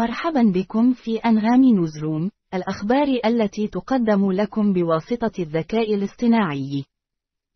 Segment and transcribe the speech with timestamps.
[0.00, 6.84] مرحبا بكم في أنغام نوزروم، الأخبار التي تقدم لكم بواسطة الذكاء الاصطناعي.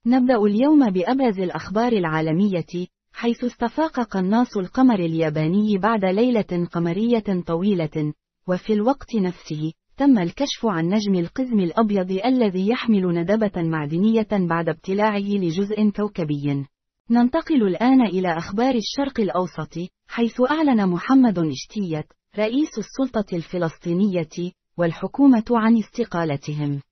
[0.07, 8.13] نبدأ اليوم بأبرز الأخبار العالمية، حيث استفاق قناص القمر الياباني بعد ليلة قمرية طويلة،
[8.49, 15.19] وفي الوقت نفسه، تم الكشف عن نجم القزم الأبيض الذي يحمل ندبة معدنية بعد ابتلاعه
[15.19, 16.67] لجزء كوكبي.
[17.11, 19.75] ننتقل الآن إلى أخبار الشرق الأوسط،
[20.09, 22.07] حيث أعلن محمد إشتيت،
[22.39, 26.83] رئيس السلطة الفلسطينية، والحكومة عن استقالتهم.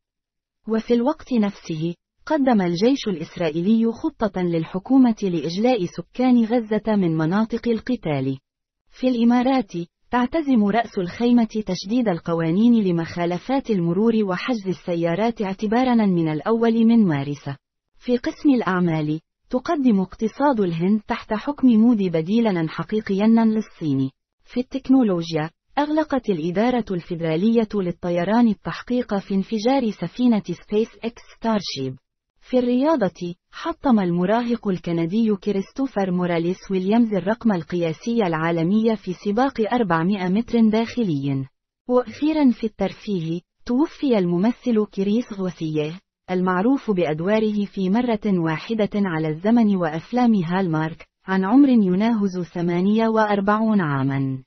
[0.68, 1.94] وفي الوقت نفسه،
[2.26, 8.38] قدم الجيش الإسرائيلي خطة للحكومة لإجلاء سكان غزة من مناطق القتال.
[8.90, 9.72] في الإمارات،
[10.10, 17.50] تعتزم رأس الخيمة تشديد القوانين لمخالفات المرور وحجز السيارات اعتباراً من الأول من مارس.
[17.98, 19.20] في قسم الأعمال،
[19.50, 24.10] تقدم اقتصاد الهند تحت حكم مودي بديلاً حقيقياً للصين.
[24.44, 31.98] في التكنولوجيا، أغلقت الإدارة الفيدرالية للطيران التحقيق في انفجار سفينة سبيس إكس ستارشيب.
[32.40, 40.60] في الرياضة، حطم المراهق الكندي كريستوفر موراليس ويليامز الرقم القياسي العالمي في سباق 400 متر
[40.70, 41.46] داخلي.
[41.88, 50.34] وأخيرا في الترفيه، توفي الممثل كريس غوسيه، المعروف بأدواره في مرة واحدة على الزمن وأفلام
[50.34, 54.42] هالمارك، عن عمر يناهز 48 عاما.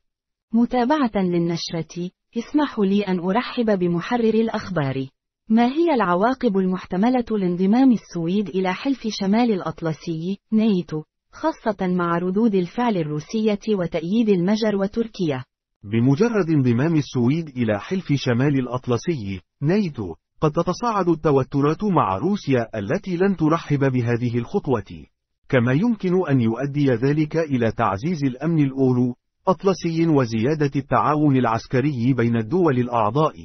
[0.53, 5.07] متابعة للنشرة، اسمحوا لي أن أرحب بمحرر الأخبار.
[5.49, 12.97] ما هي العواقب المحتملة لانضمام السويد إلى حلف شمال الأطلسي، ناتو، خاصة مع ردود الفعل
[12.97, 15.43] الروسية وتأييد المجر وتركيا؟
[15.83, 23.35] بمجرد انضمام السويد إلى حلف شمال الأطلسي، ناتو، قد تتصاعد التوترات مع روسيا التي لن
[23.35, 25.05] ترحب بهذه الخطوة.
[25.49, 29.15] كما يمكن أن يؤدي ذلك إلى تعزيز الأمن الأورو
[29.47, 33.35] أطلسي وزيادة التعاون العسكري بين الدول الأعضاء.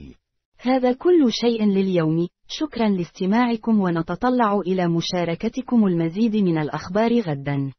[0.58, 7.72] هذا كل شيء لليوم، شكرا لاستماعكم ونتطلع إلى مشاركتكم المزيد من الأخبار غدا.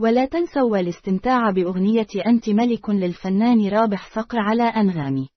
[0.00, 5.28] ولا تنسوا الاستمتاع بأغنية أنت ملك للفنان رابح صقر على أنغامي.